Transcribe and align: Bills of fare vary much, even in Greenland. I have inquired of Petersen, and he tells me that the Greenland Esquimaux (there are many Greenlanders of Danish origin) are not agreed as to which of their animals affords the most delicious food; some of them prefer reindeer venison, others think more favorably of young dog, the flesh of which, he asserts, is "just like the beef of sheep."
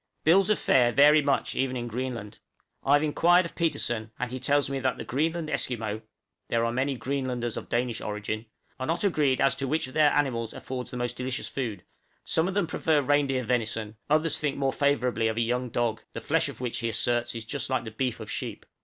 Bills 0.23 0.49
of 0.49 0.57
fare 0.57 0.91
vary 0.91 1.21
much, 1.21 1.53
even 1.53 1.77
in 1.77 1.87
Greenland. 1.87 2.39
I 2.83 2.93
have 2.93 3.03
inquired 3.03 3.45
of 3.45 3.53
Petersen, 3.53 4.09
and 4.17 4.31
he 4.31 4.39
tells 4.39 4.67
me 4.67 4.79
that 4.79 4.97
the 4.97 5.03
Greenland 5.03 5.47
Esquimaux 5.47 6.01
(there 6.47 6.65
are 6.65 6.71
many 6.71 6.97
Greenlanders 6.97 7.55
of 7.55 7.69
Danish 7.69 8.01
origin) 8.01 8.47
are 8.79 8.87
not 8.87 9.03
agreed 9.03 9.39
as 9.39 9.53
to 9.57 9.67
which 9.67 9.85
of 9.87 9.93
their 9.93 10.11
animals 10.11 10.55
affords 10.55 10.89
the 10.89 10.97
most 10.97 11.17
delicious 11.17 11.47
food; 11.49 11.83
some 12.25 12.47
of 12.47 12.55
them 12.55 12.65
prefer 12.65 12.99
reindeer 12.99 13.43
venison, 13.43 13.95
others 14.09 14.39
think 14.39 14.57
more 14.57 14.73
favorably 14.73 15.27
of 15.27 15.37
young 15.37 15.69
dog, 15.69 16.01
the 16.13 16.19
flesh 16.19 16.49
of 16.49 16.59
which, 16.59 16.79
he 16.79 16.89
asserts, 16.89 17.35
is 17.35 17.45
"just 17.45 17.69
like 17.69 17.83
the 17.83 17.91
beef 17.91 18.19
of 18.19 18.31
sheep." 18.31 18.65